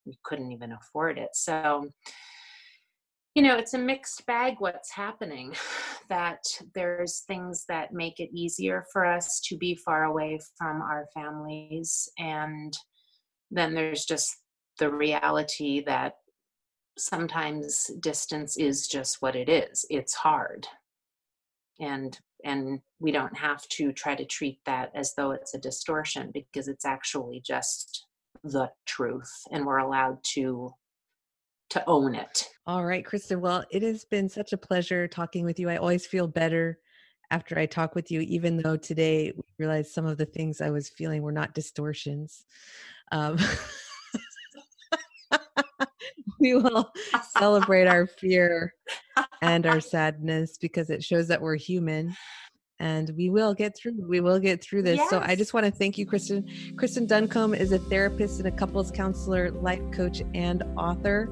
[0.06, 1.28] you couldn't even afford it.
[1.34, 1.90] So,
[3.34, 5.54] you know it's a mixed bag what's happening
[6.08, 6.42] that
[6.74, 12.08] there's things that make it easier for us to be far away from our families
[12.18, 12.76] and
[13.50, 14.36] then there's just
[14.78, 16.14] the reality that
[16.98, 20.66] sometimes distance is just what it is it's hard
[21.78, 26.30] and and we don't have to try to treat that as though it's a distortion
[26.32, 28.06] because it's actually just
[28.44, 30.72] the truth and we're allowed to
[31.70, 32.49] to own it.
[32.66, 33.40] All right, Kristen.
[33.40, 35.68] Well, it has been such a pleasure talking with you.
[35.70, 36.78] I always feel better
[37.30, 40.70] after I talk with you, even though today we realized some of the things I
[40.70, 42.44] was feeling were not distortions.
[43.12, 43.38] Um,
[46.40, 46.92] we will
[47.38, 48.74] celebrate our fear
[49.42, 52.14] and our sadness because it shows that we're human
[52.78, 55.10] and we will get through we will get through this yes.
[55.10, 56.46] so i just want to thank you kristen
[56.76, 61.28] kristen duncombe is a therapist and a couples counselor life coach and author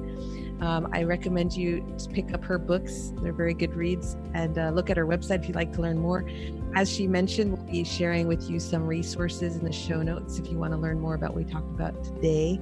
[0.61, 3.13] um, i recommend you pick up her books.
[3.21, 4.15] They're very good reads.
[4.33, 6.27] And uh, look at her website if you'd like to learn more.
[6.75, 10.51] As she mentioned we'll be sharing with you some resources in the show notes if
[10.51, 12.59] you want to learn more about what we talked about today.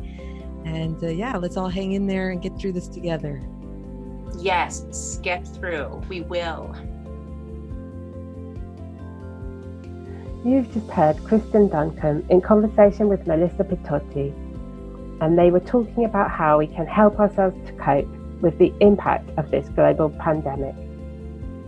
[0.65, 3.41] And uh, yeah let's all hang in there and get through this together.
[4.37, 6.01] Yes get through.
[6.09, 6.75] We will.
[10.45, 14.33] You've just heard Kristen Duncombe in conversation with Melissa Pitotti,
[15.21, 18.07] and they were talking about how we can help ourselves to cope
[18.41, 20.75] with the impact of this global pandemic.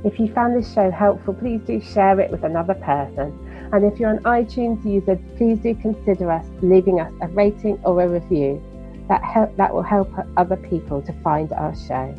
[0.03, 3.33] If you found this show helpful, please do share it with another person.
[3.73, 8.01] And if you're an iTunes user, please do consider us leaving us a rating or
[8.01, 8.63] a review.
[9.09, 12.15] That, help, that will help other people to find our show.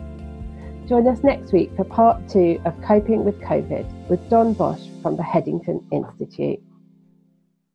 [0.88, 5.16] Join us next week for part two of Coping with COVID with Don Bosch from
[5.16, 6.60] the Headington Institute.